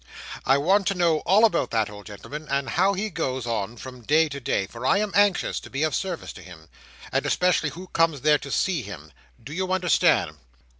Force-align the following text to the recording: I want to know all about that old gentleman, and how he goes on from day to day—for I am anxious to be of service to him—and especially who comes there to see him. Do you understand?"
I 0.47 0.57
want 0.57 0.87
to 0.87 0.95
know 0.95 1.19
all 1.27 1.45
about 1.45 1.69
that 1.69 1.87
old 1.87 2.07
gentleman, 2.07 2.47
and 2.49 2.71
how 2.71 2.93
he 2.93 3.11
goes 3.11 3.45
on 3.45 3.77
from 3.77 4.01
day 4.01 4.29
to 4.29 4.39
day—for 4.39 4.83
I 4.83 4.97
am 4.97 5.11
anxious 5.13 5.59
to 5.59 5.69
be 5.69 5.83
of 5.83 5.93
service 5.93 6.33
to 6.33 6.41
him—and 6.41 7.23
especially 7.23 7.69
who 7.69 7.85
comes 7.85 8.21
there 8.21 8.39
to 8.39 8.49
see 8.49 8.81
him. 8.81 9.11
Do 9.43 9.53
you 9.53 9.71
understand?" 9.71 10.37